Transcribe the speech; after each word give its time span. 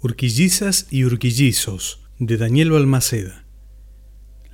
Urquillizas 0.00 0.86
y 0.92 1.02
Urquillizos, 1.02 2.06
de 2.20 2.36
Daniel 2.36 2.70
Balmaceda. 2.70 3.44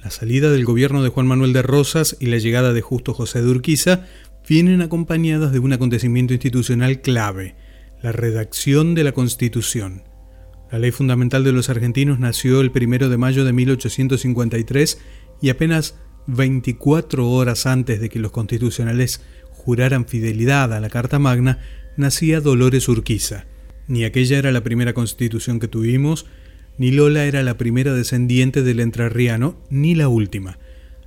La 0.03 0.11
salida 0.11 0.51
del 0.51 0.65
gobierno 0.65 1.03
de 1.03 1.11
Juan 1.11 1.27
Manuel 1.27 1.53
de 1.53 1.61
Rosas 1.61 2.17
y 2.19 2.29
la 2.29 2.39
llegada 2.39 2.73
de 2.73 2.81
Justo 2.81 3.13
José 3.13 3.43
de 3.43 3.51
Urquiza 3.51 4.07
vienen 4.49 4.81
acompañadas 4.81 5.53
de 5.53 5.59
un 5.59 5.75
acontecimiento 5.75 6.33
institucional 6.33 7.03
clave, 7.03 7.57
la 8.03 8.11
redacción 8.11 8.95
de 8.95 9.05
la 9.05 9.13
Constitución. 9.13 10.05
La 10.73 10.79
ley 10.79 10.93
fundamental 10.93 11.45
de 11.45 11.53
los 11.53 11.69
argentinos 11.69 12.19
nació 12.19 12.63
el 12.63 12.73
1 12.75 13.11
de 13.11 13.19
mayo 13.19 13.45
de 13.45 13.53
1853 13.53 14.99
y 15.43 15.51
apenas 15.51 15.99
24 16.27 17.29
horas 17.29 17.67
antes 17.67 18.01
de 18.01 18.09
que 18.09 18.19
los 18.19 18.33
constitucionales 18.33 19.21
juraran 19.51 20.07
fidelidad 20.07 20.73
a 20.73 20.81
la 20.81 20.89
Carta 20.89 21.19
Magna, 21.19 21.59
nacía 21.99 22.41
Dolores 22.41 22.89
Urquiza 22.89 23.45
ni 23.89 24.05
aquella 24.05 24.39
era 24.39 24.53
la 24.53 24.63
primera 24.63 24.95
constitución 24.95 25.61
que 25.61 25.69
tuvimos, 25.69 26.27
ni 26.79 26.91
Lola 26.91 27.25
era 27.25 27.43
la 27.43 27.57
primera 27.57 27.95
descendiente 27.95 28.63
del 28.63 28.81
entrerriano, 28.81 29.57
ni 29.71 29.95
la 29.95 30.09
última. 30.09 30.59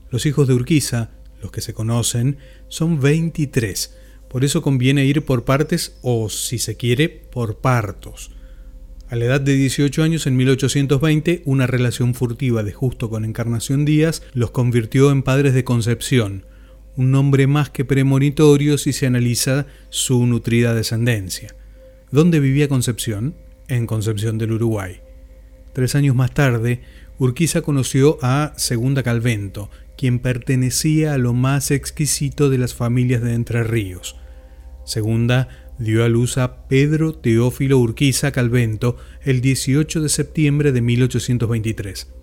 Los 0.09 0.26
hijos 0.26 0.48
de 0.48 0.53
Urquiza, 0.53 1.12
los 1.41 1.52
que 1.52 1.62
se 1.62 1.73
conocen, 1.73 2.38
son 2.67 3.02
23. 3.02 3.95
Por 4.30 4.45
eso 4.45 4.62
conviene 4.62 5.05
ir 5.05 5.23
por 5.23 5.44
partes 5.44 5.98
o, 6.02 6.30
si 6.30 6.59
se 6.59 6.77
quiere, 6.77 7.09
por 7.09 7.58
partos. 7.58 8.31
A 9.09 9.16
la 9.16 9.25
edad 9.25 9.41
de 9.41 9.55
18 9.55 10.03
años, 10.03 10.28
en 10.28 10.36
1820, 10.36 11.44
una 11.45 11.66
relación 11.66 12.14
furtiva 12.14 12.64
de 12.64 12.73
Justo 12.73 13.09
con 13.09 13.23
Encarnación 13.23 13.86
Díaz 13.86 14.22
los 14.34 14.52
convirtió 14.52 15.12
en 15.12 15.23
padres 15.23 15.53
de 15.53 15.64
Concepción, 15.64 16.45
un 16.98 17.12
nombre 17.12 17.48
más 17.48 17.70
que 17.70 17.86
premonitorio 17.86 18.78
si 18.78 18.91
se 18.91 19.05
analiza 19.05 19.66
su 19.89 20.25
nutrida 20.25 20.73
descendencia. 20.73 21.55
¿Dónde 22.09 22.39
vivía 22.39 22.70
Concepción? 22.70 23.35
En 23.67 23.85
Concepción 23.85 24.38
del 24.38 24.53
Uruguay. 24.53 25.02
Tres 25.73 25.93
años 25.93 26.16
más 26.16 26.33
tarde, 26.33 26.81
Urquiza 27.20 27.61
conoció 27.61 28.17
a 28.21 28.53
Segunda 28.55 29.03
Calvento, 29.03 29.69
quien 29.97 30.19
pertenecía 30.19 31.14
a 31.14 31.17
lo 31.17 31.33
más 31.33 31.69
exquisito 31.69 32.49
de 32.49 32.59
las 32.59 32.73
familias 32.73 33.22
de 33.22 33.33
Entre 33.33 33.61
Ríos. 33.64 34.16
Segunda 34.86 35.49
dio 35.80 36.05
a 36.05 36.08
luz 36.08 36.38
a 36.38 36.67
Pedro 36.69 37.14
Teófilo 37.14 37.77
Urquiza 37.77 38.31
Calvento 38.31 38.95
el 39.21 39.42
18 39.42 40.02
de 40.02 40.08
septiembre 40.08 40.71
de 40.71 40.81
1823. 40.81 42.14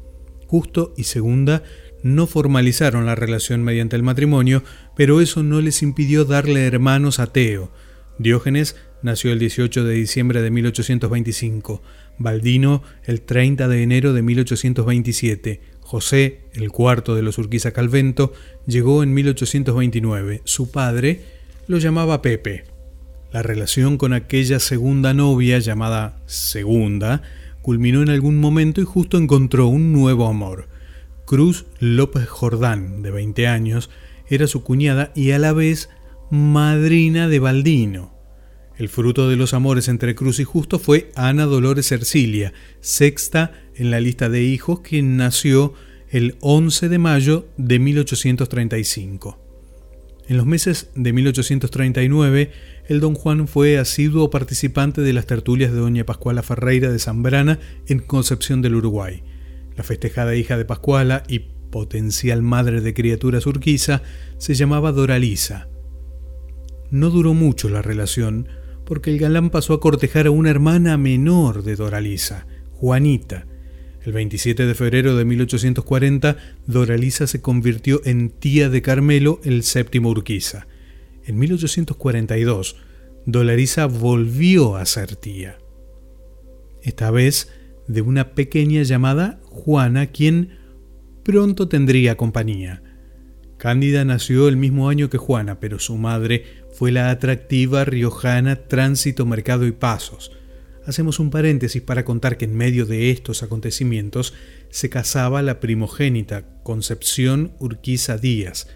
Justo 0.46 0.94
y 0.96 1.04
Segunda 1.04 1.62
no 2.02 2.26
formalizaron 2.26 3.04
la 3.04 3.16
relación 3.16 3.62
mediante 3.62 3.96
el 3.96 4.02
matrimonio, 4.02 4.64
pero 4.96 5.20
eso 5.20 5.42
no 5.42 5.60
les 5.60 5.82
impidió 5.82 6.24
darle 6.24 6.66
hermanos 6.66 7.18
a 7.18 7.26
Teo. 7.26 7.70
Diógenes 8.18 8.76
nació 9.02 9.32
el 9.32 9.38
18 9.38 9.84
de 9.84 9.94
diciembre 9.94 10.40
de 10.40 10.50
1825, 10.50 11.82
Baldino 12.18 12.82
el 13.04 13.22
30 13.22 13.68
de 13.68 13.82
enero 13.82 14.12
de 14.12 14.22
1827, 14.22 15.60
José, 15.80 16.40
el 16.54 16.70
cuarto 16.70 17.14
de 17.14 17.22
los 17.22 17.38
Urquiza 17.38 17.72
Calvento, 17.72 18.32
llegó 18.66 19.02
en 19.02 19.12
1829. 19.12 20.42
Su 20.44 20.70
padre 20.70 21.20
lo 21.66 21.78
llamaba 21.78 22.22
Pepe. 22.22 22.64
La 23.32 23.42
relación 23.42 23.98
con 23.98 24.12
aquella 24.12 24.60
segunda 24.60 25.12
novia 25.12 25.58
llamada 25.58 26.16
Segunda 26.26 27.22
culminó 27.62 28.02
en 28.02 28.10
algún 28.10 28.38
momento 28.38 28.80
y 28.80 28.84
justo 28.84 29.18
encontró 29.18 29.66
un 29.66 29.92
nuevo 29.92 30.28
amor. 30.28 30.68
Cruz 31.26 31.66
López 31.80 32.28
Jordán, 32.28 33.02
de 33.02 33.10
20 33.10 33.46
años, 33.48 33.90
era 34.28 34.46
su 34.46 34.62
cuñada 34.62 35.12
y 35.14 35.32
a 35.32 35.38
la 35.38 35.52
vez 35.52 35.90
madrina 36.30 37.28
de 37.28 37.38
Baldino. 37.38 38.14
El 38.76 38.88
fruto 38.88 39.28
de 39.28 39.36
los 39.36 39.54
amores 39.54 39.88
entre 39.88 40.14
Cruz 40.14 40.40
y 40.40 40.44
Justo 40.44 40.78
fue 40.78 41.10
Ana 41.14 41.44
Dolores 41.44 41.92
Ercilia, 41.92 42.52
sexta 42.80 43.52
en 43.76 43.90
la 43.90 44.00
lista 44.00 44.28
de 44.28 44.42
hijos, 44.42 44.80
quien 44.80 45.16
nació 45.16 45.74
el 46.10 46.36
11 46.40 46.88
de 46.88 46.98
mayo 46.98 47.48
de 47.56 47.78
1835. 47.78 49.40
En 50.26 50.36
los 50.36 50.46
meses 50.46 50.90
de 50.94 51.12
1839, 51.12 52.50
el 52.88 53.00
don 53.00 53.14
Juan 53.14 53.46
fue 53.46 53.78
asiduo 53.78 54.30
participante 54.30 55.02
de 55.02 55.12
las 55.12 55.26
tertulias 55.26 55.70
de 55.70 55.78
doña 55.78 56.04
Pascuala 56.04 56.42
Ferreira 56.42 56.90
de 56.90 56.98
Zambrana 56.98 57.60
en 57.86 57.98
Concepción 57.98 58.62
del 58.62 58.74
Uruguay. 58.74 59.22
La 59.76 59.84
festejada 59.84 60.34
hija 60.34 60.56
de 60.56 60.64
Pascuala 60.64 61.22
y 61.28 61.40
potencial 61.70 62.42
madre 62.42 62.80
de 62.80 62.94
criaturas 62.94 63.46
urquiza 63.46 64.02
se 64.38 64.54
llamaba 64.54 64.92
Doralisa. 64.92 65.68
No 66.94 67.10
duró 67.10 67.34
mucho 67.34 67.68
la 67.68 67.82
relación, 67.82 68.46
porque 68.84 69.10
el 69.10 69.18
galán 69.18 69.50
pasó 69.50 69.72
a 69.72 69.80
cortejar 69.80 70.28
a 70.28 70.30
una 70.30 70.50
hermana 70.50 70.96
menor 70.96 71.64
de 71.64 71.74
Doralisa, 71.74 72.46
Juanita. 72.70 73.48
El 74.04 74.12
27 74.12 74.64
de 74.64 74.74
febrero 74.76 75.16
de 75.16 75.24
1840, 75.24 76.36
Doralisa 76.68 77.26
se 77.26 77.40
convirtió 77.40 78.00
en 78.04 78.30
tía 78.30 78.68
de 78.68 78.80
Carmelo, 78.80 79.40
el 79.42 79.64
séptimo 79.64 80.08
Urquiza. 80.10 80.68
En 81.24 81.36
1842, 81.36 82.76
Doralisa 83.26 83.86
volvió 83.86 84.76
a 84.76 84.86
ser 84.86 85.16
tía. 85.16 85.58
Esta 86.80 87.10
vez 87.10 87.50
de 87.88 88.02
una 88.02 88.34
pequeña 88.34 88.84
llamada 88.84 89.40
Juana, 89.46 90.12
quien 90.12 90.58
pronto 91.24 91.66
tendría 91.66 92.16
compañía. 92.16 92.84
Cándida 93.58 94.04
nació 94.04 94.46
el 94.46 94.56
mismo 94.56 94.88
año 94.88 95.10
que 95.10 95.18
Juana, 95.18 95.58
pero 95.58 95.78
su 95.78 95.96
madre 95.96 96.44
fue 96.74 96.90
la 96.90 97.10
atractiva 97.10 97.84
riojana 97.84 98.56
Tránsito 98.56 99.24
Mercado 99.24 99.64
y 99.66 99.70
Pasos. 99.72 100.32
Hacemos 100.86 101.20
un 101.20 101.30
paréntesis 101.30 101.80
para 101.80 102.04
contar 102.04 102.36
que 102.36 102.46
en 102.46 102.56
medio 102.56 102.84
de 102.84 103.10
estos 103.10 103.44
acontecimientos 103.44 104.34
se 104.70 104.90
casaba 104.90 105.40
la 105.40 105.60
primogénita 105.60 106.44
Concepción 106.64 107.52
Urquiza 107.60 108.18
Díaz. 108.18 108.66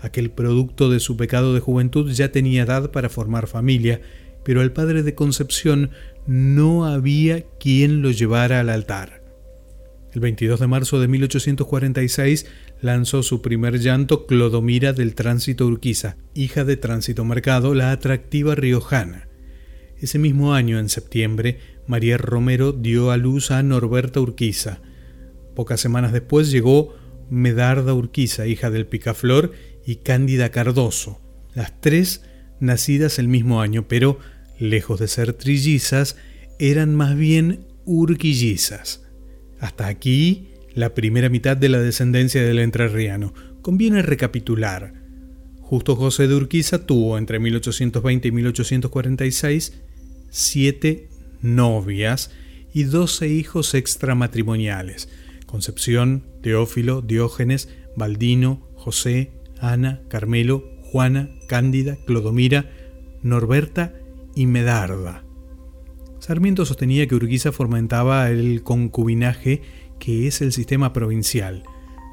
Aquel 0.00 0.30
producto 0.30 0.88
de 0.90 1.00
su 1.00 1.18
pecado 1.18 1.52
de 1.52 1.60
juventud 1.60 2.10
ya 2.10 2.32
tenía 2.32 2.62
edad 2.62 2.90
para 2.90 3.10
formar 3.10 3.46
familia, 3.46 4.00
pero 4.42 4.62
al 4.62 4.72
padre 4.72 5.02
de 5.02 5.14
Concepción 5.14 5.90
no 6.26 6.86
había 6.86 7.42
quien 7.60 8.00
lo 8.00 8.10
llevara 8.10 8.60
al 8.60 8.70
altar. 8.70 9.22
El 10.14 10.20
22 10.20 10.60
de 10.60 10.66
marzo 10.66 10.98
de 10.98 11.08
1846 11.08 12.46
lanzó 12.84 13.22
su 13.22 13.40
primer 13.40 13.80
llanto 13.80 14.26
Clodomira 14.26 14.92
del 14.92 15.14
Tránsito 15.14 15.66
Urquiza, 15.66 16.18
hija 16.34 16.64
de 16.64 16.76
Tránsito 16.76 17.24
Mercado, 17.24 17.74
la 17.74 17.92
atractiva 17.92 18.54
riojana. 18.54 19.26
Ese 19.98 20.18
mismo 20.18 20.52
año, 20.52 20.78
en 20.78 20.90
septiembre, 20.90 21.60
María 21.86 22.18
Romero 22.18 22.72
dio 22.72 23.10
a 23.10 23.16
luz 23.16 23.50
a 23.50 23.62
Norberta 23.62 24.20
Urquiza. 24.20 24.82
Pocas 25.54 25.80
semanas 25.80 26.12
después 26.12 26.50
llegó 26.50 26.94
Medarda 27.30 27.94
Urquiza, 27.94 28.46
hija 28.46 28.70
del 28.70 28.86
Picaflor, 28.86 29.52
y 29.86 29.96
Cándida 29.96 30.50
Cardoso, 30.50 31.22
las 31.54 31.80
tres 31.80 32.22
nacidas 32.60 33.18
el 33.18 33.28
mismo 33.28 33.62
año, 33.62 33.88
pero, 33.88 34.18
lejos 34.58 35.00
de 35.00 35.08
ser 35.08 35.32
trillizas, 35.32 36.16
eran 36.58 36.94
más 36.94 37.16
bien 37.16 37.66
urquillizas. 37.86 39.06
Hasta 39.58 39.86
aquí 39.86 40.50
la 40.74 40.94
primera 40.94 41.28
mitad 41.28 41.56
de 41.56 41.68
la 41.68 41.78
descendencia 41.80 42.42
del 42.42 42.58
entrerriano. 42.58 43.32
Conviene 43.62 44.02
recapitular. 44.02 44.94
Justo 45.60 45.96
José 45.96 46.28
de 46.28 46.34
Urquiza 46.34 46.86
tuvo 46.86 47.16
entre 47.16 47.38
1820 47.38 48.28
y 48.28 48.32
1846 48.32 49.72
siete 50.30 51.08
novias 51.42 52.32
y 52.72 52.82
doce 52.82 53.28
hijos 53.28 53.74
extramatrimoniales. 53.74 55.08
Concepción, 55.46 56.24
Teófilo, 56.42 57.02
Diógenes, 57.02 57.68
Baldino, 57.96 58.68
José, 58.74 59.30
Ana, 59.60 60.00
Carmelo, 60.08 60.64
Juana, 60.82 61.30
Cándida, 61.46 61.96
Clodomira, 62.04 62.68
Norberta 63.22 63.94
y 64.34 64.46
Medarda. 64.46 65.24
Sarmiento 66.18 66.66
sostenía 66.66 67.06
que 67.06 67.14
Urquiza 67.14 67.52
fomentaba 67.52 68.28
el 68.30 68.64
concubinaje 68.64 69.62
que 69.98 70.26
es 70.26 70.40
el 70.40 70.52
sistema 70.52 70.92
provincial. 70.92 71.64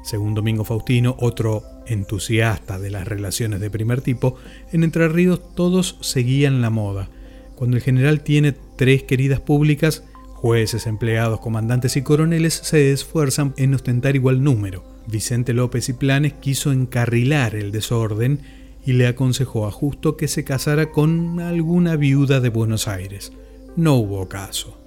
Según 0.02 0.34
Domingo 0.34 0.64
Faustino, 0.64 1.16
otro 1.20 1.62
entusiasta 1.86 2.78
de 2.78 2.90
las 2.90 3.06
relaciones 3.06 3.60
de 3.60 3.70
primer 3.70 4.00
tipo, 4.00 4.36
en 4.72 4.84
Entre 4.84 5.08
Ríos 5.08 5.54
todos 5.54 5.96
seguían 6.00 6.60
la 6.60 6.70
moda. 6.70 7.08
Cuando 7.54 7.76
el 7.76 7.82
general 7.82 8.22
tiene 8.22 8.52
tres 8.76 9.04
queridas 9.04 9.40
públicas, 9.40 10.04
jueces, 10.34 10.88
empleados, 10.88 11.38
comandantes 11.38 11.96
y 11.96 12.02
coroneles 12.02 12.54
se 12.54 12.92
esfuerzan 12.92 13.54
en 13.56 13.74
ostentar 13.74 14.16
igual 14.16 14.42
número. 14.42 14.84
Vicente 15.06 15.52
López 15.52 15.88
y 15.88 15.92
Planes 15.92 16.32
quiso 16.34 16.72
encarrilar 16.72 17.54
el 17.54 17.70
desorden 17.70 18.40
y 18.84 18.94
le 18.94 19.06
aconsejó 19.06 19.66
a 19.66 19.70
Justo 19.70 20.16
que 20.16 20.26
se 20.26 20.42
casara 20.42 20.90
con 20.90 21.38
alguna 21.38 21.94
viuda 21.94 22.40
de 22.40 22.48
Buenos 22.48 22.88
Aires. 22.88 23.32
No 23.76 23.94
hubo 23.94 24.28
caso. 24.28 24.81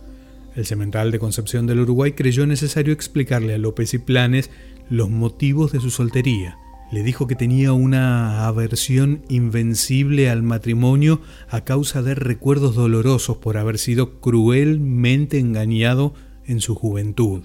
El 0.55 0.65
cemental 0.65 1.11
de 1.11 1.19
Concepción 1.19 1.67
del 1.67 1.81
Uruguay 1.81 2.13
creyó 2.13 2.47
necesario 2.47 2.93
explicarle 2.93 3.53
a 3.53 3.57
López 3.57 3.93
y 3.93 3.97
Planes 3.97 4.49
los 4.89 5.09
motivos 5.09 5.71
de 5.71 5.81
su 5.81 5.89
soltería. 5.89 6.57
le 6.91 7.01
dijo 7.03 7.25
que 7.25 7.35
tenía 7.35 7.73
una 7.73 8.45
aversión 8.45 9.23
invencible 9.27 10.29
al 10.29 10.43
matrimonio 10.43 11.19
a 11.49 11.61
causa 11.61 12.03
de 12.03 12.13
recuerdos 12.13 12.75
dolorosos 12.75 13.37
por 13.37 13.57
haber 13.57 13.79
sido 13.79 14.21
cruelmente 14.21 15.39
engañado 15.39 16.13
en 16.45 16.61
su 16.61 16.75
juventud. 16.75 17.43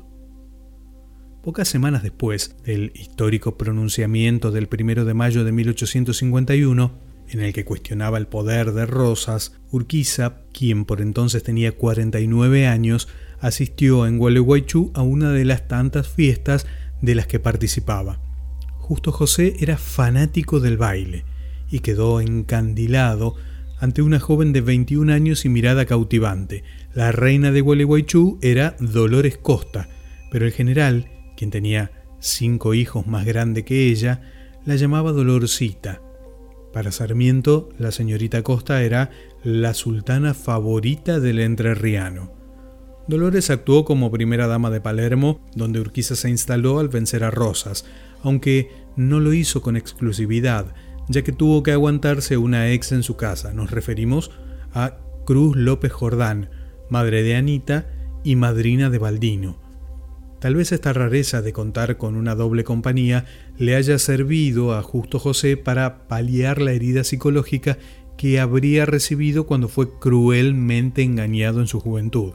Pocas 1.43 1.69
semanas 1.69 2.03
después 2.03 2.55
del 2.65 2.93
histórico 2.95 3.56
pronunciamiento 3.56 4.51
del 4.51 4.69
1 4.71 5.06
de 5.06 5.15
mayo 5.15 5.43
de 5.43 5.53
1851, 5.53 6.93
en 7.31 7.41
el 7.41 7.53
que 7.53 7.65
cuestionaba 7.65 8.19
el 8.19 8.27
poder 8.27 8.73
de 8.73 8.87
Rosas, 8.87 9.53
Urquiza, 9.71 10.43
quien 10.53 10.85
por 10.85 11.00
entonces 11.00 11.43
tenía 11.43 11.73
49 11.73 12.67
años, 12.67 13.09
asistió 13.41 14.06
en 14.06 14.19
Gualeguaychú 14.19 14.91
a 14.94 15.03
una 15.03 15.31
de 15.32 15.44
las 15.44 15.69
tantas 15.69 16.09
fiestas 16.09 16.67
de 17.00 17.15
las 17.15 17.27
que 17.27 17.41
participaba. 17.41 18.21
Justo 18.79 19.12
José 19.12 19.55
era 19.61 19.77
fanático 19.79 20.61
del 20.61 20.77
baile 20.77 21.25
y 21.71 21.81
quedó 21.81 22.21
encandilado 22.21 23.37
ante 23.79 24.03
una 24.03 24.21
joven 24.21 24.53
de 24.53 24.61
21 24.61 25.12
años 25.12 25.44
y 25.44 25.49
mirada 25.49 25.87
cautivante. 25.87 26.65
La 26.93 27.12
reina 27.12 27.53
de 27.53 27.61
Gualeguaychú 27.61 28.38
era 28.43 28.77
Dolores 28.81 29.38
Costa, 29.38 29.88
pero 30.31 30.44
el 30.44 30.53
general, 30.53 31.09
quien 31.37 31.50
tenía 31.50 31.93
cinco 32.19 32.75
hijos 32.75 33.06
más 33.06 33.25
grande 33.25 33.65
que 33.65 33.88
ella, 33.88 34.21
la 34.67 34.77
llamaba 34.77 35.12
Dolorcita. 35.12 36.03
Para 36.72 36.93
Sarmiento, 36.93 37.69
la 37.78 37.90
señorita 37.90 38.43
Costa 38.43 38.82
era 38.82 39.11
la 39.43 39.75
sultana 39.75 40.34
favorita 40.34 41.19
del 41.19 41.40
entrerriano. 41.40 42.32
Dolores 43.08 43.50
actuó 43.50 43.84
como 43.84 44.12
primera 44.12 44.46
dama 44.46 44.70
de 44.70 44.81
Palermo, 44.81 45.40
donde 45.56 45.81
Urquiza 45.81 46.14
se 46.14 46.31
instaló 46.31 46.78
al 46.78 46.88
vencer 46.88 47.25
a 47.25 47.31
Rosas, 47.32 47.84
aunque 48.22 48.70
no 48.94 49.19
lo 49.19 49.32
hizo 49.32 49.62
con 49.62 49.76
exclusividad, 49.76 50.75
ya 51.08 51.22
que 51.22 51.32
tuvo 51.32 51.64
que 51.64 51.72
aguantarse 51.72 52.37
una 52.37 52.70
ex 52.70 52.93
en 52.93 53.02
su 53.02 53.17
casa. 53.17 53.52
Nos 53.52 53.72
referimos 53.72 54.31
a 54.72 54.99
Cruz 55.26 55.56
López 55.56 55.90
Jordán, 55.90 56.50
madre 56.88 57.25
de 57.25 57.34
Anita 57.34 57.90
y 58.22 58.37
madrina 58.37 58.90
de 58.90 58.99
Baldino. 58.99 59.60
Tal 60.41 60.55
vez 60.55 60.73
esta 60.73 60.95
rareza 60.95 61.43
de 61.43 61.53
contar 61.53 61.99
con 61.99 62.17
una 62.17 62.35
doble 62.35 62.65
compañía 62.65 63.27
le 63.59 63.77
haya 63.77 63.99
servido 63.99 64.75
a 64.75 64.83
Justo 64.83 65.19
José 65.19 65.59
para 65.59 66.09
paliar 66.09 66.63
la 66.63 66.73
herida 66.73 67.05
psicológica 67.05 67.77
que 68.17 68.41
habría 68.41 68.87
recibido 68.87 69.47
cuando 69.47 69.69
fue 69.69 69.99
cruelmente 69.99 71.03
engañado 71.03 71.61
en 71.61 71.67
su 71.67 71.79
juventud. 71.79 72.35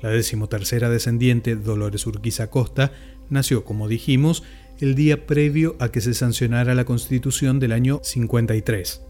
La 0.00 0.08
decimotercera 0.08 0.88
descendiente, 0.88 1.54
Dolores 1.54 2.06
Urquiza 2.06 2.48
Costa, 2.48 2.92
nació, 3.28 3.64
como 3.64 3.88
dijimos, 3.88 4.42
el 4.80 4.94
día 4.94 5.26
previo 5.26 5.76
a 5.80 5.90
que 5.90 6.00
se 6.00 6.14
sancionara 6.14 6.74
la 6.74 6.84
Constitución 6.84 7.60
del 7.60 7.72
año 7.72 8.00
53. 8.02 9.02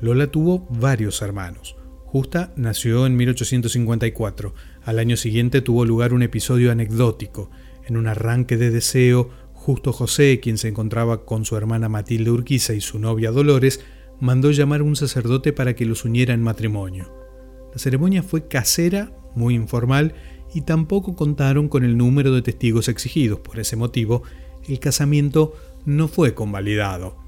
Lola 0.00 0.26
tuvo 0.28 0.66
varios 0.70 1.22
hermanos. 1.22 1.77
Justa 2.10 2.54
nació 2.56 3.04
en 3.04 3.16
1854. 3.16 4.54
Al 4.82 4.98
año 4.98 5.18
siguiente 5.18 5.60
tuvo 5.60 5.84
lugar 5.84 6.14
un 6.14 6.22
episodio 6.22 6.72
anecdótico. 6.72 7.50
En 7.86 7.98
un 7.98 8.06
arranque 8.06 8.56
de 8.56 8.70
deseo, 8.70 9.28
justo 9.52 9.92
José, 9.92 10.40
quien 10.40 10.56
se 10.56 10.68
encontraba 10.68 11.26
con 11.26 11.44
su 11.44 11.54
hermana 11.54 11.90
Matilde 11.90 12.30
Urquiza 12.30 12.72
y 12.72 12.80
su 12.80 12.98
novia 12.98 13.30
Dolores, 13.30 13.84
mandó 14.20 14.50
llamar 14.52 14.80
a 14.80 14.84
un 14.84 14.96
sacerdote 14.96 15.52
para 15.52 15.76
que 15.76 15.84
los 15.84 16.06
uniera 16.06 16.32
en 16.32 16.42
matrimonio. 16.42 17.12
La 17.74 17.78
ceremonia 17.78 18.22
fue 18.22 18.48
casera, 18.48 19.12
muy 19.34 19.54
informal, 19.54 20.14
y 20.54 20.62
tampoco 20.62 21.14
contaron 21.14 21.68
con 21.68 21.84
el 21.84 21.98
número 21.98 22.32
de 22.32 22.40
testigos 22.40 22.88
exigidos. 22.88 23.40
Por 23.40 23.60
ese 23.60 23.76
motivo, 23.76 24.22
el 24.66 24.80
casamiento 24.80 25.52
no 25.84 26.08
fue 26.08 26.32
convalidado. 26.32 27.27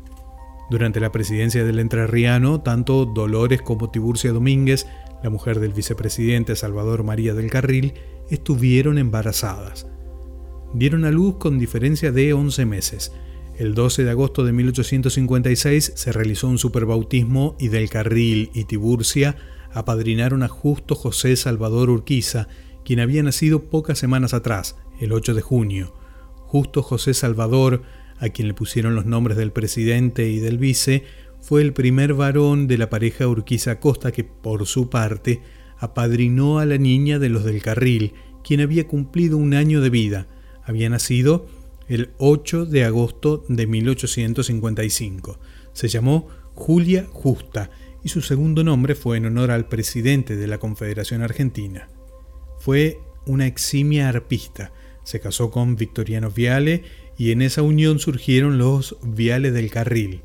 Durante 0.70 1.00
la 1.00 1.10
presidencia 1.10 1.64
del 1.64 1.80
entrerriano, 1.80 2.60
tanto 2.60 3.04
Dolores 3.04 3.60
como 3.60 3.90
Tiburcia 3.90 4.32
Domínguez, 4.32 4.86
la 5.22 5.28
mujer 5.28 5.58
del 5.58 5.72
vicepresidente 5.72 6.54
Salvador 6.54 7.02
María 7.02 7.34
del 7.34 7.50
Carril, 7.50 7.94
estuvieron 8.30 8.96
embarazadas. 8.96 9.88
Dieron 10.72 11.04
a 11.04 11.10
luz 11.10 11.36
con 11.38 11.58
diferencia 11.58 12.12
de 12.12 12.32
11 12.32 12.66
meses. 12.66 13.12
El 13.58 13.74
12 13.74 14.04
de 14.04 14.10
agosto 14.10 14.44
de 14.44 14.52
1856 14.52 15.92
se 15.96 16.12
realizó 16.12 16.46
un 16.46 16.58
superbautismo 16.58 17.56
y 17.58 17.68
del 17.68 17.90
Carril 17.90 18.50
y 18.54 18.64
Tiburcia 18.64 19.36
apadrinaron 19.72 20.44
a 20.44 20.48
justo 20.48 20.94
José 20.94 21.34
Salvador 21.34 21.90
Urquiza, 21.90 22.46
quien 22.84 23.00
había 23.00 23.22
nacido 23.24 23.64
pocas 23.64 23.98
semanas 23.98 24.34
atrás, 24.34 24.76
el 25.00 25.12
8 25.12 25.34
de 25.34 25.42
junio. 25.42 25.94
Justo 26.46 26.82
José 26.82 27.12
Salvador 27.12 27.82
a 28.20 28.28
quien 28.28 28.46
le 28.48 28.54
pusieron 28.54 28.94
los 28.94 29.06
nombres 29.06 29.36
del 29.36 29.50
presidente 29.50 30.28
y 30.28 30.38
del 30.38 30.58
vice, 30.58 31.04
fue 31.40 31.62
el 31.62 31.72
primer 31.72 32.14
varón 32.14 32.68
de 32.68 32.78
la 32.78 32.90
pareja 32.90 33.26
Urquiza 33.26 33.80
Costa 33.80 34.12
que, 34.12 34.24
por 34.24 34.66
su 34.66 34.90
parte, 34.90 35.40
apadrinó 35.78 36.58
a 36.58 36.66
la 36.66 36.76
niña 36.76 37.18
de 37.18 37.30
los 37.30 37.44
del 37.44 37.62
carril, 37.62 38.12
quien 38.44 38.60
había 38.60 38.86
cumplido 38.86 39.38
un 39.38 39.54
año 39.54 39.80
de 39.80 39.90
vida. 39.90 40.28
Había 40.62 40.90
nacido 40.90 41.46
el 41.88 42.10
8 42.18 42.66
de 42.66 42.84
agosto 42.84 43.44
de 43.48 43.66
1855. 43.66 45.40
Se 45.72 45.88
llamó 45.88 46.28
Julia 46.54 47.06
Justa 47.10 47.70
y 48.04 48.10
su 48.10 48.20
segundo 48.20 48.62
nombre 48.62 48.94
fue 48.94 49.16
en 49.16 49.26
honor 49.26 49.50
al 49.50 49.66
presidente 49.66 50.36
de 50.36 50.46
la 50.46 50.58
Confederación 50.58 51.22
Argentina. 51.22 51.88
Fue 52.58 52.98
una 53.26 53.46
eximia 53.46 54.08
arpista. 54.08 54.72
Se 55.04 55.20
casó 55.20 55.50
con 55.50 55.76
Victoriano 55.76 56.30
Viale 56.30 56.84
y 57.20 57.32
en 57.32 57.42
esa 57.42 57.60
unión 57.60 57.98
surgieron 57.98 58.56
los 58.56 58.96
viales 59.02 59.52
del 59.52 59.70
carril. 59.70 60.22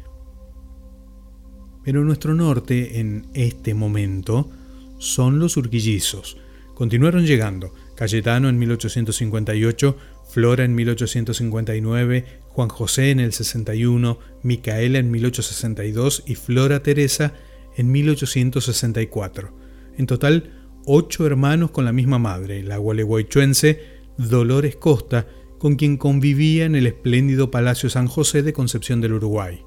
Pero 1.84 2.06
nuestro 2.06 2.34
norte 2.34 3.02
en 3.02 3.28
este 3.34 3.74
momento 3.74 4.50
son 4.98 5.38
los 5.38 5.58
urquillizos. 5.58 6.38
Continuaron 6.74 7.26
llegando 7.26 7.74
Cayetano 7.98 8.48
en 8.48 8.58
1858, 8.58 9.98
Flora 10.32 10.64
en 10.64 10.74
1859, 10.74 12.26
Juan 12.48 12.70
José 12.70 13.12
en 13.12 13.20
el 13.20 13.34
61, 13.34 14.18
Micaela 14.44 14.98
en 14.98 15.12
1862 15.12 16.24
y 16.26 16.36
Flora 16.36 16.82
Teresa 16.82 17.34
en 17.76 17.92
1864. 17.92 19.54
En 19.98 20.06
total, 20.06 20.54
ocho 20.86 21.28
hermanos 21.28 21.72
con 21.72 21.84
la 21.84 21.92
misma 21.92 22.20
madre, 22.20 22.64
la 22.64 22.78
gualeguaychuense 22.78 23.82
Dolores 24.18 24.78
Costa, 24.78 25.28
con 25.58 25.76
quien 25.76 25.98
convivía 25.98 26.66
en 26.66 26.76
el 26.76 26.88
espléndido 26.88 27.52
Palacio 27.52 27.90
San 27.90 28.08
José 28.08 28.44
de 28.44 28.54
Concepción 28.54 29.02
del 29.02 29.14
Uruguay. 29.14 29.62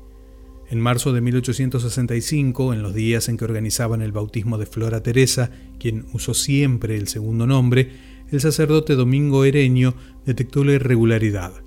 En 0.70 0.80
marzo 0.80 1.12
de 1.12 1.22
1865, 1.22 2.74
en 2.74 2.82
los 2.82 2.94
días 2.94 3.28
en 3.28 3.38
que 3.38 3.44
organizaban 3.44 4.02
el 4.02 4.12
bautismo 4.12 4.58
de 4.58 4.66
Flora 4.66 5.02
Teresa, 5.02 5.50
quien 5.78 6.06
usó 6.12 6.34
siempre 6.34 6.96
el 6.96 7.08
segundo 7.08 7.46
nombre, 7.46 7.90
el 8.30 8.40
sacerdote 8.40 8.94
Domingo 8.94 9.46
Ereño 9.46 9.94
detectó 10.26 10.64
la 10.64 10.72
irregularidad. 10.72 11.62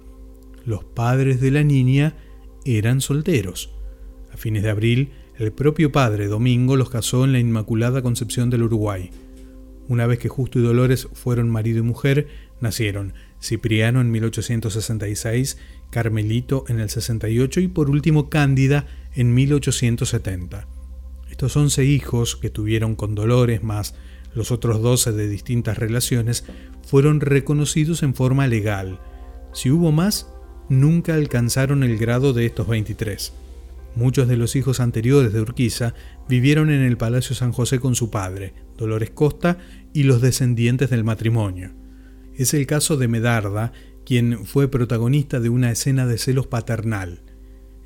Los 0.65 0.83
padres 0.83 1.41
de 1.41 1.49
la 1.49 1.63
niña 1.63 2.15
eran 2.63 3.01
solteros. 3.01 3.71
A 4.31 4.37
fines 4.37 4.61
de 4.61 4.69
abril, 4.69 5.09
el 5.37 5.51
propio 5.51 5.91
padre 5.91 6.27
Domingo 6.27 6.75
los 6.77 6.91
casó 6.91 7.25
en 7.25 7.31
la 7.31 7.39
Inmaculada 7.39 8.03
Concepción 8.03 8.51
del 8.51 8.63
Uruguay. 8.63 9.09
Una 9.87 10.05
vez 10.05 10.19
que 10.19 10.29
Justo 10.29 10.59
y 10.59 10.61
Dolores 10.61 11.07
fueron 11.13 11.49
marido 11.49 11.79
y 11.79 11.81
mujer, 11.81 12.27
nacieron 12.59 13.13
Cipriano 13.41 14.01
en 14.01 14.11
1866, 14.11 15.57
Carmelito 15.89 16.63
en 16.67 16.79
el 16.79 16.89
68 16.89 17.59
y 17.59 17.67
por 17.67 17.89
último 17.89 18.29
Cándida 18.29 18.85
en 19.13 19.33
1870. 19.33 20.67
Estos 21.29 21.57
11 21.57 21.85
hijos 21.85 22.35
que 22.35 22.49
tuvieron 22.49 22.95
con 22.95 23.15
Dolores 23.15 23.63
más 23.63 23.95
los 24.33 24.51
otros 24.51 24.81
12 24.81 25.11
de 25.11 25.27
distintas 25.27 25.77
relaciones 25.77 26.45
fueron 26.83 27.19
reconocidos 27.19 28.03
en 28.03 28.13
forma 28.13 28.47
legal. 28.47 28.99
Si 29.53 29.69
hubo 29.69 29.91
más, 29.91 30.31
nunca 30.69 31.15
alcanzaron 31.15 31.83
el 31.83 31.97
grado 31.97 32.31
de 32.31 32.45
estos 32.45 32.67
23. 32.67 33.33
Muchos 33.95 34.29
de 34.29 34.37
los 34.37 34.55
hijos 34.55 34.79
anteriores 34.79 35.33
de 35.33 35.41
Urquiza 35.41 35.93
vivieron 36.29 36.69
en 36.69 36.81
el 36.81 36.95
Palacio 36.95 37.35
San 37.35 37.51
José 37.51 37.79
con 37.79 37.95
su 37.95 38.09
padre, 38.09 38.53
Dolores 38.77 39.09
Costa, 39.09 39.57
y 39.93 40.03
los 40.03 40.21
descendientes 40.21 40.89
del 40.89 41.03
matrimonio 41.03 41.80
es 42.43 42.53
el 42.53 42.65
caso 42.65 42.97
de 42.97 43.07
Medarda, 43.07 43.73
quien 44.05 44.45
fue 44.45 44.69
protagonista 44.69 45.39
de 45.39 45.49
una 45.49 45.71
escena 45.71 46.05
de 46.05 46.17
celos 46.17 46.47
paternal. 46.47 47.21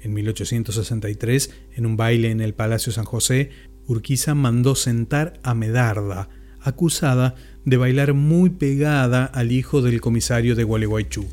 En 0.01 0.13
1863, 0.13 1.51
en 1.73 1.85
un 1.85 1.97
baile 1.97 2.31
en 2.31 2.41
el 2.41 2.53
Palacio 2.53 2.91
San 2.91 3.05
José, 3.05 3.49
Urquiza 3.87 4.35
mandó 4.35 4.75
sentar 4.75 5.39
a 5.43 5.53
Medarda, 5.53 6.29
acusada 6.61 7.35
de 7.65 7.77
bailar 7.77 8.13
muy 8.13 8.49
pegada 8.49 9.25
al 9.25 9.51
hijo 9.51 9.81
del 9.81 10.01
comisario 10.01 10.55
de 10.55 10.63
Gualeguaychú. 10.63 11.25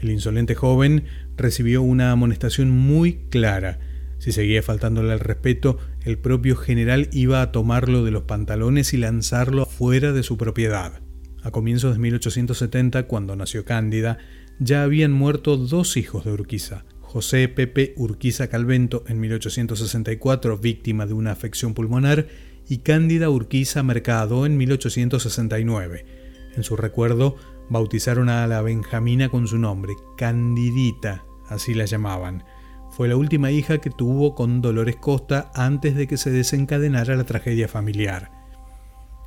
El 0.00 0.10
insolente 0.10 0.54
joven 0.54 1.04
recibió 1.36 1.82
una 1.82 2.10
amonestación 2.10 2.70
muy 2.70 3.20
clara. 3.30 3.78
Si 4.18 4.32
seguía 4.32 4.62
faltándole 4.62 5.12
al 5.12 5.20
respeto, 5.20 5.78
el 6.04 6.18
propio 6.18 6.56
general 6.56 7.08
iba 7.12 7.40
a 7.40 7.52
tomarlo 7.52 8.04
de 8.04 8.10
los 8.10 8.24
pantalones 8.24 8.94
y 8.94 8.98
lanzarlo 8.98 9.66
fuera 9.66 10.12
de 10.12 10.22
su 10.22 10.36
propiedad. 10.36 11.00
A 11.42 11.50
comienzos 11.50 11.94
de 11.94 11.98
1870, 11.98 13.08
cuando 13.08 13.34
nació 13.34 13.64
Cándida, 13.64 14.18
ya 14.60 14.84
habían 14.84 15.12
muerto 15.12 15.56
dos 15.56 15.96
hijos 15.96 16.24
de 16.24 16.32
Urquiza, 16.32 16.84
José 17.00 17.48
Pepe 17.48 17.94
Urquiza 17.96 18.46
Calvento 18.46 19.02
en 19.08 19.18
1864, 19.20 20.58
víctima 20.58 21.04
de 21.04 21.14
una 21.14 21.32
afección 21.32 21.74
pulmonar, 21.74 22.28
y 22.68 22.78
Cándida 22.78 23.28
Urquiza 23.28 23.82
Mercado 23.82 24.46
en 24.46 24.56
1869. 24.56 26.06
En 26.54 26.62
su 26.62 26.76
recuerdo, 26.76 27.36
bautizaron 27.68 28.28
a 28.28 28.46
la 28.46 28.62
Benjamina 28.62 29.28
con 29.28 29.48
su 29.48 29.58
nombre, 29.58 29.94
Candidita, 30.16 31.24
así 31.48 31.74
la 31.74 31.86
llamaban. 31.86 32.44
Fue 32.92 33.08
la 33.08 33.16
última 33.16 33.50
hija 33.50 33.78
que 33.78 33.90
tuvo 33.90 34.36
con 34.36 34.60
Dolores 34.60 34.96
Costa 34.96 35.50
antes 35.54 35.96
de 35.96 36.06
que 36.06 36.18
se 36.18 36.30
desencadenara 36.30 37.16
la 37.16 37.24
tragedia 37.24 37.66
familiar. 37.66 38.41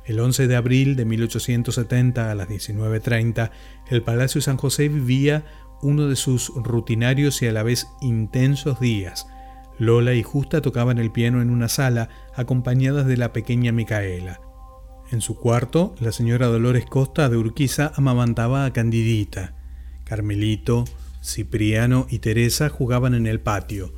El 0.06 0.20
11 0.20 0.46
de 0.46 0.54
abril 0.54 0.94
de 0.94 1.04
1870 1.04 2.30
a 2.30 2.34
las 2.36 2.48
19.30, 2.48 3.50
el 3.90 4.02
Palacio 4.02 4.40
San 4.40 4.56
José 4.56 4.88
vivía 4.88 5.44
uno 5.82 6.06
de 6.06 6.14
sus 6.14 6.52
rutinarios 6.54 7.42
y 7.42 7.48
a 7.48 7.52
la 7.52 7.64
vez 7.64 7.88
intensos 8.00 8.78
días. 8.78 9.26
Lola 9.78 10.14
y 10.14 10.22
Justa 10.22 10.62
tocaban 10.62 10.98
el 10.98 11.10
piano 11.10 11.42
en 11.42 11.50
una 11.50 11.68
sala, 11.68 12.08
acompañadas 12.34 13.06
de 13.06 13.16
la 13.16 13.32
pequeña 13.32 13.72
Micaela. 13.72 14.40
En 15.10 15.20
su 15.20 15.36
cuarto, 15.36 15.94
la 16.00 16.12
señora 16.12 16.46
Dolores 16.46 16.86
Costa 16.86 17.28
de 17.28 17.36
Urquiza 17.36 17.92
amamantaba 17.96 18.64
a 18.64 18.72
Candidita. 18.72 19.56
Carmelito, 20.04 20.84
Cipriano 21.22 22.06
y 22.08 22.20
Teresa 22.20 22.68
jugaban 22.68 23.14
en 23.14 23.26
el 23.26 23.40
patio. 23.40 23.92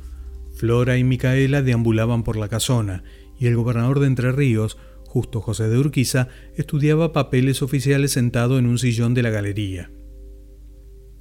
Flora 0.55 0.97
y 0.97 1.03
Micaela 1.03 1.61
deambulaban 1.61 2.23
por 2.23 2.35
la 2.35 2.49
casona, 2.49 3.03
y 3.39 3.47
el 3.47 3.55
gobernador 3.55 3.99
de 3.99 4.07
Entre 4.07 4.31
Ríos, 4.31 4.77
justo 5.09 5.41
José 5.41 5.67
de 5.67 5.77
Urquiza, 5.77 6.29
estudiaba 6.55 7.11
papeles 7.11 7.61
oficiales 7.61 8.11
sentado 8.11 8.59
en 8.59 8.67
un 8.67 8.77
sillón 8.77 9.13
de 9.13 9.23
la 9.23 9.31
galería 9.31 9.89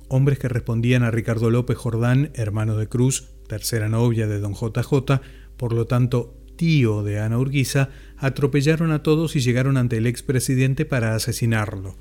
hombres 0.09 0.39
que 0.39 0.49
respondían 0.49 1.03
a 1.03 1.11
Ricardo 1.11 1.51
López 1.51 1.77
Jordán, 1.77 2.31
hermano 2.35 2.77
de 2.77 2.89
Cruz, 2.89 3.29
tercera 3.47 3.89
novia 3.89 4.27
de 4.27 4.41
don 4.41 4.55
JJ, 4.55 5.21
por 5.57 5.73
lo 5.73 5.87
tanto 5.87 6.35
tío 6.57 7.03
de 7.03 7.21
Ana 7.21 7.39
Urquiza, 7.39 7.91
atropellaron 8.17 8.91
a 8.91 9.03
todos 9.03 9.37
y 9.37 9.41
llegaron 9.41 9.77
ante 9.77 9.99
el 9.99 10.07
expresidente 10.07 10.85
para 10.85 11.15
asesinarlo. 11.15 11.97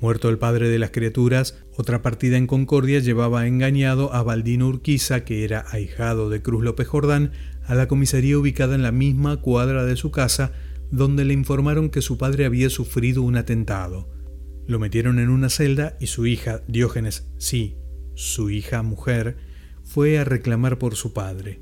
Muerto 0.00 0.28
el 0.28 0.38
padre 0.38 0.68
de 0.68 0.78
las 0.78 0.90
criaturas, 0.90 1.64
otra 1.76 2.02
partida 2.02 2.36
en 2.36 2.46
Concordia 2.46 2.98
llevaba 2.98 3.46
engañado 3.46 4.12
a 4.12 4.22
Baldino 4.22 4.66
Urquiza, 4.66 5.24
que 5.24 5.44
era 5.44 5.64
ahijado 5.70 6.30
de 6.30 6.42
Cruz 6.42 6.64
López 6.64 6.88
Jordán, 6.88 7.32
a 7.64 7.74
la 7.74 7.88
comisaría 7.88 8.36
ubicada 8.36 8.74
en 8.74 8.82
la 8.82 8.92
misma 8.92 9.40
cuadra 9.40 9.84
de 9.84 9.96
su 9.96 10.10
casa, 10.10 10.52
donde 10.90 11.24
le 11.24 11.34
informaron 11.34 11.90
que 11.90 12.02
su 12.02 12.18
padre 12.18 12.44
había 12.44 12.70
sufrido 12.70 13.22
un 13.22 13.36
atentado. 13.36 14.10
Lo 14.66 14.78
metieron 14.78 15.18
en 15.18 15.28
una 15.28 15.50
celda 15.50 15.96
y 16.00 16.06
su 16.06 16.26
hija, 16.26 16.62
Diógenes, 16.68 17.28
sí, 17.36 17.76
su 18.14 18.50
hija 18.50 18.82
mujer, 18.82 19.36
fue 19.82 20.18
a 20.18 20.24
reclamar 20.24 20.78
por 20.78 20.94
su 20.96 21.12
padre. 21.12 21.60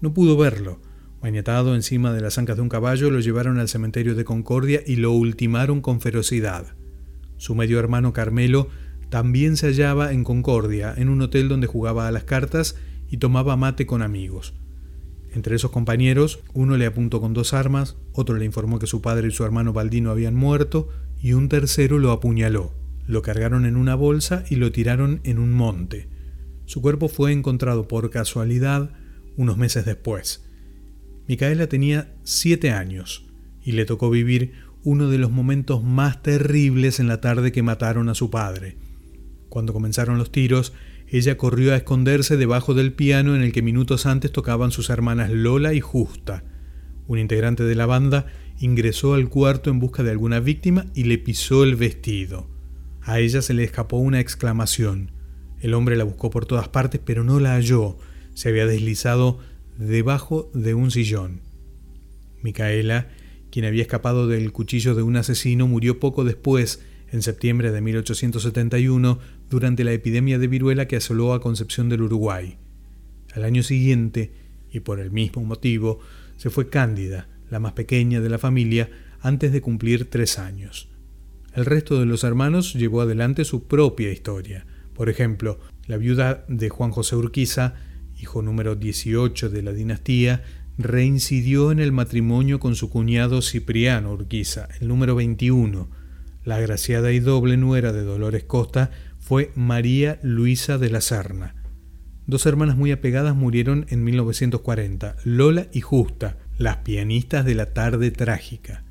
No 0.00 0.14
pudo 0.14 0.36
verlo. 0.36 0.80
Mañatado 1.22 1.74
encima 1.74 2.12
de 2.12 2.20
las 2.20 2.38
ancas 2.38 2.56
de 2.56 2.62
un 2.62 2.68
caballo, 2.68 3.10
lo 3.10 3.20
llevaron 3.20 3.58
al 3.58 3.68
cementerio 3.68 4.14
de 4.14 4.24
Concordia 4.24 4.82
y 4.86 4.96
lo 4.96 5.12
ultimaron 5.12 5.80
con 5.80 6.00
ferocidad. 6.00 6.76
Su 7.36 7.54
medio 7.54 7.78
hermano 7.80 8.12
Carmelo 8.12 8.68
también 9.08 9.56
se 9.56 9.68
hallaba 9.68 10.12
en 10.12 10.24
Concordia, 10.24 10.94
en 10.96 11.08
un 11.08 11.22
hotel 11.22 11.48
donde 11.48 11.66
jugaba 11.66 12.06
a 12.06 12.12
las 12.12 12.24
cartas 12.24 12.76
y 13.08 13.16
tomaba 13.16 13.56
mate 13.56 13.86
con 13.86 14.02
amigos. 14.02 14.54
Entre 15.36 15.54
esos 15.54 15.70
compañeros, 15.70 16.40
uno 16.54 16.78
le 16.78 16.86
apuntó 16.86 17.20
con 17.20 17.34
dos 17.34 17.52
armas, 17.52 17.98
otro 18.14 18.36
le 18.36 18.46
informó 18.46 18.78
que 18.78 18.86
su 18.86 19.02
padre 19.02 19.28
y 19.28 19.32
su 19.32 19.44
hermano 19.44 19.74
Baldino 19.74 20.10
habían 20.10 20.34
muerto, 20.34 20.88
y 21.20 21.34
un 21.34 21.50
tercero 21.50 21.98
lo 21.98 22.10
apuñaló. 22.10 22.72
Lo 23.06 23.20
cargaron 23.20 23.66
en 23.66 23.76
una 23.76 23.94
bolsa 23.96 24.44
y 24.48 24.56
lo 24.56 24.72
tiraron 24.72 25.20
en 25.24 25.38
un 25.38 25.52
monte. 25.52 26.08
Su 26.64 26.80
cuerpo 26.80 27.08
fue 27.08 27.32
encontrado 27.32 27.86
por 27.86 28.08
casualidad 28.08 28.92
unos 29.36 29.58
meses 29.58 29.84
después. 29.84 30.42
Micaela 31.28 31.66
tenía 31.66 32.14
siete 32.22 32.70
años 32.70 33.26
y 33.62 33.72
le 33.72 33.84
tocó 33.84 34.08
vivir 34.08 34.54
uno 34.84 35.10
de 35.10 35.18
los 35.18 35.30
momentos 35.30 35.84
más 35.84 36.22
terribles 36.22 36.98
en 36.98 37.08
la 37.08 37.20
tarde 37.20 37.52
que 37.52 37.62
mataron 37.62 38.08
a 38.08 38.14
su 38.14 38.30
padre. 38.30 38.78
Cuando 39.50 39.74
comenzaron 39.74 40.16
los 40.16 40.32
tiros, 40.32 40.72
ella 41.08 41.36
corrió 41.36 41.72
a 41.72 41.76
esconderse 41.76 42.36
debajo 42.36 42.74
del 42.74 42.92
piano 42.92 43.36
en 43.36 43.42
el 43.42 43.52
que 43.52 43.62
minutos 43.62 44.06
antes 44.06 44.32
tocaban 44.32 44.70
sus 44.70 44.90
hermanas 44.90 45.30
Lola 45.30 45.72
y 45.72 45.80
Justa. 45.80 46.44
Un 47.06 47.18
integrante 47.18 47.62
de 47.62 47.74
la 47.74 47.86
banda 47.86 48.26
ingresó 48.58 49.14
al 49.14 49.28
cuarto 49.28 49.70
en 49.70 49.78
busca 49.78 50.02
de 50.02 50.10
alguna 50.10 50.40
víctima 50.40 50.86
y 50.94 51.04
le 51.04 51.18
pisó 51.18 51.62
el 51.62 51.76
vestido. 51.76 52.48
A 53.02 53.20
ella 53.20 53.40
se 53.40 53.54
le 53.54 53.62
escapó 53.62 53.98
una 53.98 54.18
exclamación. 54.18 55.12
El 55.60 55.74
hombre 55.74 55.96
la 55.96 56.04
buscó 56.04 56.30
por 56.30 56.44
todas 56.44 56.68
partes, 56.68 57.00
pero 57.04 57.22
no 57.22 57.38
la 57.38 57.54
halló. 57.54 57.98
Se 58.34 58.48
había 58.48 58.66
deslizado 58.66 59.38
debajo 59.78 60.50
de 60.54 60.74
un 60.74 60.90
sillón. 60.90 61.40
Micaela, 62.42 63.08
quien 63.50 63.64
había 63.64 63.82
escapado 63.82 64.26
del 64.26 64.52
cuchillo 64.52 64.94
de 64.94 65.02
un 65.02 65.16
asesino, 65.16 65.68
murió 65.68 66.00
poco 66.00 66.24
después, 66.24 66.82
en 67.10 67.22
septiembre 67.22 67.72
de 67.72 67.80
1871, 67.80 69.18
durante 69.48 69.84
la 69.84 69.92
epidemia 69.92 70.38
de 70.38 70.48
viruela 70.48 70.86
que 70.88 70.96
asoló 70.96 71.32
a 71.32 71.40
Concepción 71.40 71.88
del 71.88 72.02
Uruguay. 72.02 72.58
Al 73.34 73.44
año 73.44 73.62
siguiente, 73.62 74.32
y 74.72 74.80
por 74.80 75.00
el 75.00 75.10
mismo 75.10 75.42
motivo, 75.44 76.00
se 76.36 76.50
fue 76.50 76.68
Cándida, 76.68 77.28
la 77.50 77.60
más 77.60 77.72
pequeña 77.72 78.20
de 78.20 78.28
la 78.28 78.38
familia, 78.38 78.90
antes 79.20 79.52
de 79.52 79.60
cumplir 79.60 80.10
tres 80.10 80.38
años. 80.38 80.88
El 81.54 81.64
resto 81.64 81.98
de 81.98 82.06
los 82.06 82.24
hermanos 82.24 82.74
llevó 82.74 83.00
adelante 83.00 83.44
su 83.44 83.66
propia 83.66 84.12
historia. 84.12 84.66
Por 84.94 85.08
ejemplo, 85.08 85.58
la 85.86 85.96
viuda 85.96 86.44
de 86.48 86.68
Juan 86.68 86.90
José 86.90 87.16
Urquiza, 87.16 87.74
hijo 88.20 88.42
número 88.42 88.76
18 88.76 89.48
de 89.48 89.62
la 89.62 89.72
dinastía, 89.72 90.42
reincidió 90.78 91.72
en 91.72 91.78
el 91.78 91.92
matrimonio 91.92 92.60
con 92.60 92.74
su 92.74 92.90
cuñado 92.90 93.40
Cipriano 93.40 94.12
Urquiza, 94.12 94.68
el 94.80 94.88
número 94.88 95.14
21. 95.14 95.88
La 96.46 96.58
agraciada 96.58 97.10
y 97.10 97.18
doble 97.18 97.56
nuera 97.56 97.92
de 97.92 98.04
Dolores 98.04 98.44
Costa 98.44 98.92
fue 99.18 99.50
María 99.56 100.20
Luisa 100.22 100.78
de 100.78 100.90
la 100.90 101.00
Serna. 101.00 101.56
Dos 102.28 102.46
hermanas 102.46 102.76
muy 102.76 102.92
apegadas 102.92 103.34
murieron 103.34 103.84
en 103.88 104.04
1940, 104.04 105.16
Lola 105.24 105.66
y 105.72 105.80
Justa, 105.80 106.38
las 106.56 106.76
pianistas 106.76 107.44
de 107.44 107.56
la 107.56 107.74
tarde 107.74 108.12
trágica. 108.12 108.84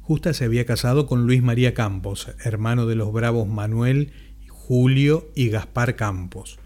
Justa 0.00 0.32
se 0.32 0.46
había 0.46 0.64
casado 0.64 1.06
con 1.06 1.26
Luis 1.26 1.42
María 1.42 1.74
Campos, 1.74 2.32
hermano 2.42 2.86
de 2.86 2.94
los 2.94 3.12
bravos 3.12 3.46
Manuel, 3.46 4.12
Julio 4.48 5.30
y 5.34 5.50
Gaspar 5.50 5.96
Campos. 5.96 6.58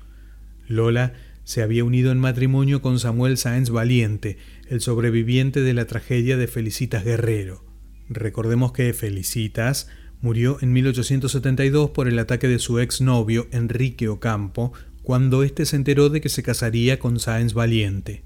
Lola 0.68 1.14
se 1.42 1.62
había 1.62 1.83
unido 1.83 2.12
en 2.12 2.21
matrimonio 2.21 2.80
con 2.80 3.00
Samuel 3.00 3.38
Sáenz 3.38 3.71
Valiente, 3.71 4.38
el 4.68 4.83
sobreviviente 4.83 5.62
de 5.62 5.75
la 5.75 5.87
tragedia 5.87 6.37
de 6.37 6.47
Felicitas 6.47 7.04
Guerrero. 7.04 7.64
Recordemos 8.09 8.71
que 8.71 8.92
Felicitas 8.92 9.88
murió 10.20 10.58
en 10.60 10.72
1872 10.72 11.90
por 11.90 12.08
el 12.08 12.18
ataque 12.18 12.48
de 12.48 12.58
su 12.58 12.78
exnovio 12.78 13.46
Enrique 13.52 14.08
Ocampo, 14.08 14.72
cuando 15.02 15.42
éste 15.42 15.64
se 15.64 15.76
enteró 15.76 16.10
de 16.10 16.20
que 16.20 16.28
se 16.28 16.42
casaría 16.42 16.98
con 16.98 17.18
Sáenz 17.18 17.54
Valiente. 17.54 18.25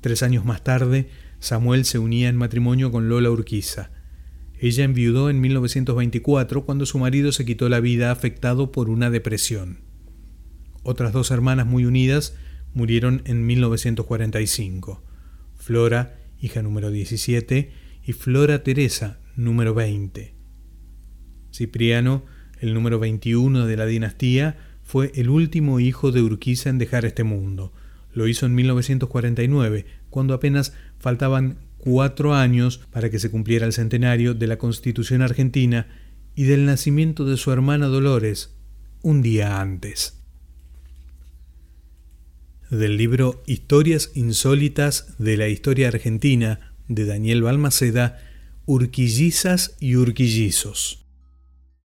Tres 0.00 0.22
años 0.22 0.44
más 0.44 0.62
tarde, 0.62 1.08
Samuel 1.40 1.84
se 1.84 1.98
unía 1.98 2.28
en 2.28 2.36
matrimonio 2.36 2.90
con 2.90 3.08
Lola 3.08 3.30
Urquiza. 3.30 3.90
Ella 4.58 4.84
enviudó 4.84 5.28
en 5.28 5.40
1924 5.40 6.64
cuando 6.64 6.86
su 6.86 6.98
marido 6.98 7.32
se 7.32 7.44
quitó 7.44 7.68
la 7.68 7.80
vida 7.80 8.10
afectado 8.10 8.72
por 8.72 8.88
una 8.88 9.10
depresión. 9.10 9.80
Otras 10.82 11.12
dos 11.12 11.30
hermanas 11.30 11.66
muy 11.66 11.84
unidas 11.84 12.34
murieron 12.72 13.22
en 13.24 13.44
1945. 13.44 15.02
Flora, 15.54 16.18
hija 16.40 16.62
número 16.62 16.90
17, 16.90 17.72
y 18.04 18.12
Flora 18.12 18.62
Teresa, 18.62 19.18
número 19.34 19.74
20. 19.74 20.35
Cipriano, 21.56 22.24
el 22.60 22.74
número 22.74 22.98
21 22.98 23.66
de 23.66 23.76
la 23.76 23.86
dinastía, 23.86 24.56
fue 24.82 25.10
el 25.14 25.30
último 25.30 25.80
hijo 25.80 26.12
de 26.12 26.22
Urquiza 26.22 26.70
en 26.70 26.78
dejar 26.78 27.04
este 27.04 27.24
mundo. 27.24 27.72
Lo 28.12 28.28
hizo 28.28 28.46
en 28.46 28.54
1949, 28.54 29.86
cuando 30.10 30.34
apenas 30.34 30.72
faltaban 30.98 31.58
cuatro 31.78 32.34
años 32.34 32.80
para 32.90 33.10
que 33.10 33.18
se 33.18 33.30
cumpliera 33.30 33.66
el 33.66 33.72
centenario 33.72 34.34
de 34.34 34.46
la 34.46 34.58
Constitución 34.58 35.22
argentina 35.22 35.88
y 36.34 36.44
del 36.44 36.66
nacimiento 36.66 37.24
de 37.24 37.36
su 37.36 37.50
hermana 37.50 37.86
Dolores 37.86 38.54
un 39.02 39.22
día 39.22 39.60
antes. 39.60 40.18
Del 42.70 42.96
libro 42.96 43.42
Historias 43.46 44.10
insólitas 44.14 45.14
de 45.18 45.36
la 45.36 45.48
historia 45.48 45.88
argentina 45.88 46.74
de 46.88 47.04
Daniel 47.04 47.42
Balmaceda, 47.42 48.18
Urquillizas 48.66 49.76
y 49.78 49.94
Urquillizos. 49.96 51.05